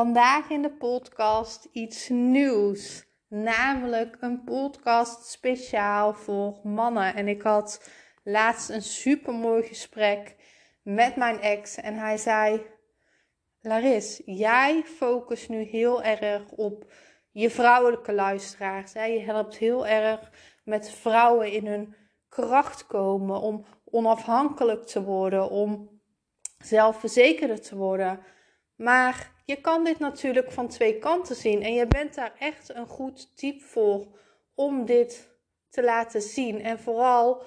[0.00, 3.04] Vandaag in de podcast iets nieuws.
[3.28, 7.14] Namelijk een podcast speciaal voor mannen.
[7.14, 7.90] En ik had
[8.22, 10.36] laatst een super mooi gesprek
[10.82, 11.76] met mijn ex.
[11.76, 12.66] En hij zei:
[13.60, 16.92] Laris, jij focust nu heel erg op
[17.30, 18.92] je vrouwelijke luisteraars.
[18.92, 19.04] Hè?
[19.04, 20.30] Je helpt heel erg
[20.64, 21.94] met vrouwen in hun
[22.28, 23.40] kracht komen.
[23.40, 25.50] Om onafhankelijk te worden.
[25.50, 26.00] Om
[26.58, 28.20] zelfverzekerder te worden.
[28.76, 31.62] Maar je kan dit natuurlijk van twee kanten zien.
[31.62, 34.06] En je bent daar echt een goed type voor
[34.54, 35.28] om dit
[35.68, 36.60] te laten zien.
[36.62, 37.42] En vooral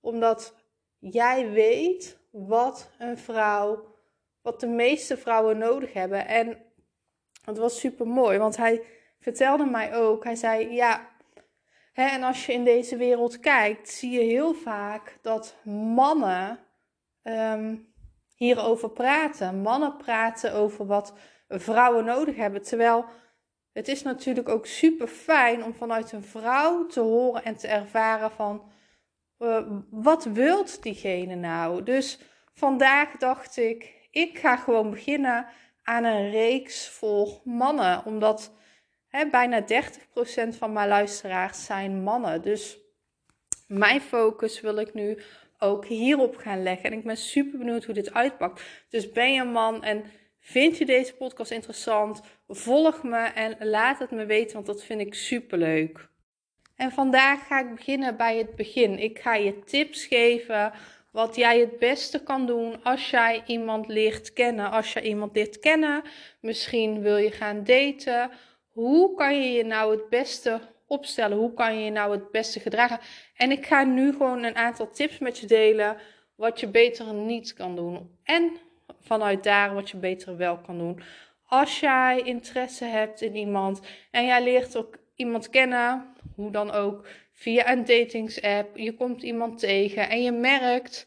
[0.00, 0.54] omdat
[0.98, 3.94] jij weet wat een vrouw,
[4.42, 6.26] wat de meeste vrouwen nodig hebben.
[6.26, 6.58] En
[7.44, 8.82] het was super mooi, want hij
[9.20, 11.16] vertelde mij ook, hij zei ja.
[11.92, 15.56] En als je in deze wereld kijkt, zie je heel vaak dat
[15.94, 16.58] mannen
[17.22, 17.76] ehm,
[18.34, 19.60] hierover praten.
[19.60, 21.12] Mannen praten over wat
[21.48, 22.62] vrouwen nodig hebben.
[22.62, 23.04] Terwijl
[23.72, 28.30] het is natuurlijk ook super fijn om vanuit een vrouw te horen en te ervaren
[28.30, 28.70] van
[29.38, 31.82] uh, wat wilt diegene nou?
[31.82, 32.18] Dus
[32.52, 35.46] vandaag dacht ik, ik ga gewoon beginnen
[35.82, 38.04] aan een reeks voor mannen.
[38.04, 38.52] Omdat
[39.08, 39.64] hè, bijna 30%
[40.48, 42.42] van mijn luisteraars zijn mannen.
[42.42, 42.78] Dus
[43.66, 45.22] mijn focus wil ik nu
[45.58, 46.90] ook hierop gaan leggen.
[46.90, 48.62] En ik ben super benieuwd hoe dit uitpakt.
[48.88, 50.04] Dus ben je een man en
[50.40, 52.22] vind je deze podcast interessant?
[52.48, 56.08] Volg me en laat het me weten, want dat vind ik super leuk.
[56.76, 58.98] En vandaag ga ik beginnen bij het begin.
[58.98, 60.72] Ik ga je tips geven
[61.10, 64.70] wat jij het beste kan doen als jij iemand leert kennen.
[64.70, 66.02] Als je iemand leert kennen,
[66.40, 68.30] misschien wil je gaan daten.
[68.68, 71.36] Hoe kan je je nou het beste opstellen?
[71.36, 73.00] Hoe kan je je nou het beste gedragen?
[73.36, 75.96] En ik ga nu gewoon een aantal tips met je delen
[76.34, 78.18] wat je beter niet kan doen.
[78.24, 78.52] En
[79.00, 81.02] vanuit daar wat je beter wel kan doen.
[81.46, 87.06] Als jij interesse hebt in iemand en jij leert ook iemand kennen, hoe dan ook,
[87.32, 91.06] via een datingsapp, je komt iemand tegen en je merkt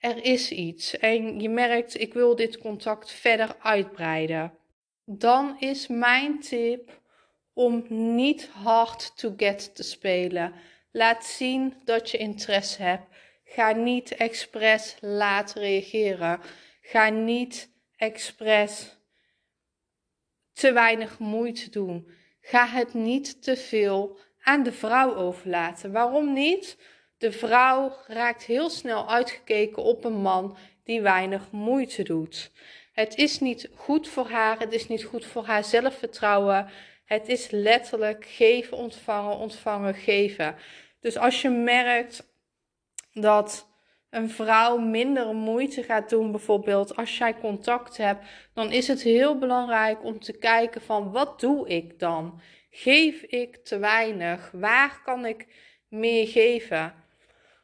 [0.00, 4.52] er is iets en je merkt ik wil dit contact verder uitbreiden.
[5.04, 7.00] Dan is mijn tip
[7.52, 10.54] om niet hard to get te spelen.
[10.92, 13.06] Laat zien dat je interesse hebt.
[13.44, 16.40] Ga niet expres laat reageren.
[16.90, 18.96] Ga niet expres
[20.52, 22.10] te weinig moeite doen.
[22.40, 25.92] Ga het niet te veel aan de vrouw overlaten.
[25.92, 26.78] Waarom niet?
[27.18, 32.52] De vrouw raakt heel snel uitgekeken op een man die weinig moeite doet.
[32.92, 36.70] Het is niet goed voor haar, het is niet goed voor haar zelfvertrouwen.
[37.04, 40.56] Het is letterlijk geven, ontvangen, ontvangen, geven.
[41.00, 42.26] Dus als je merkt
[43.12, 43.69] dat
[44.10, 49.38] een vrouw minder moeite gaat doen, bijvoorbeeld als jij contact hebt, dan is het heel
[49.38, 52.40] belangrijk om te kijken van wat doe ik dan?
[52.70, 54.50] Geef ik te weinig?
[54.52, 55.46] Waar kan ik
[55.88, 56.94] meer geven?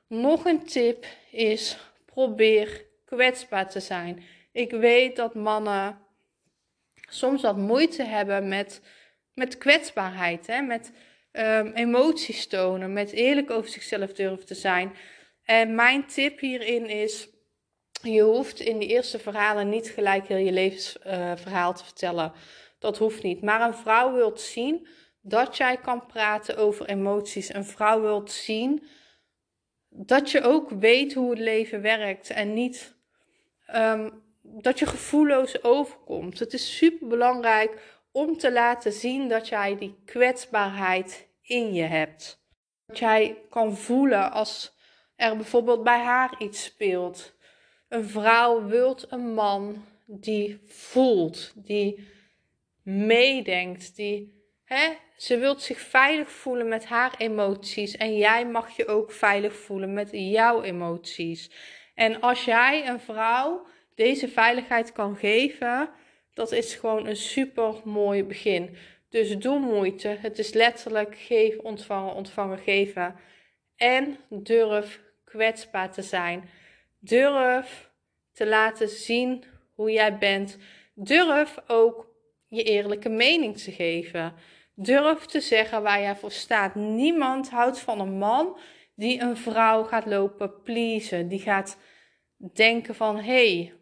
[0.08, 4.22] Nog een tip is probeer kwetsbaar te zijn.
[4.52, 5.98] Ik weet dat mannen
[7.08, 8.80] soms wat moeite hebben met
[9.36, 10.60] met kwetsbaarheid, hè?
[10.60, 10.92] met
[11.32, 14.92] um, emoties tonen, met eerlijk over zichzelf durven te zijn.
[15.46, 17.28] En mijn tip hierin is:
[18.02, 22.32] je hoeft in de eerste verhalen niet gelijk heel je levensverhaal te vertellen.
[22.78, 23.42] Dat hoeft niet.
[23.42, 24.88] Maar een vrouw wilt zien
[25.20, 27.54] dat jij kan praten over emoties.
[27.54, 28.86] Een vrouw wilt zien
[29.88, 32.96] dat je ook weet hoe het leven werkt en niet
[33.74, 36.38] um, dat je gevoelloos overkomt.
[36.38, 42.44] Het is super belangrijk om te laten zien dat jij die kwetsbaarheid in je hebt.
[42.86, 44.75] Dat jij kan voelen als
[45.16, 47.34] er bijvoorbeeld bij haar iets speelt.
[47.88, 52.08] Een vrouw wilt een man die voelt, die
[52.82, 58.86] meedenkt, die hè, ze wilt zich veilig voelen met haar emoties en jij mag je
[58.86, 61.50] ook veilig voelen met jouw emoties.
[61.94, 65.90] En als jij een vrouw deze veiligheid kan geven,
[66.34, 68.76] dat is gewoon een super mooi begin.
[69.08, 70.08] Dus doe moeite.
[70.08, 73.14] Het is letterlijk geven, ontvangen, ontvangen, geven.
[73.76, 75.00] En durf
[75.36, 76.48] kwetsbaar te zijn.
[76.98, 77.90] Durf
[78.32, 79.44] te laten zien
[79.74, 80.58] hoe jij bent.
[80.94, 82.08] Durf ook
[82.48, 84.34] je eerlijke mening te geven.
[84.74, 86.74] Durf te zeggen waar jij voor staat.
[86.74, 88.58] Niemand houdt van een man
[88.94, 91.28] die een vrouw gaat lopen pleasen.
[91.28, 91.78] Die gaat
[92.36, 93.74] denken van, hé, hey,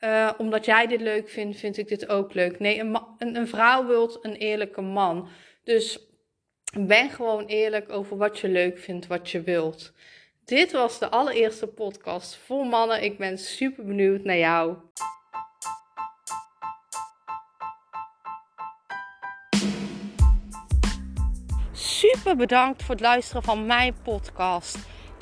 [0.00, 2.58] uh, omdat jij dit leuk vindt, vind ik dit ook leuk.
[2.58, 5.28] Nee, een, een, een vrouw wilt een eerlijke man.
[5.64, 5.98] Dus
[6.78, 9.92] ben gewoon eerlijk over wat je leuk vindt, wat je wilt.
[10.44, 13.02] Dit was de allereerste podcast voor mannen.
[13.02, 14.76] Ik ben super benieuwd naar jou.
[21.72, 24.78] Super bedankt voor het luisteren van mijn podcast.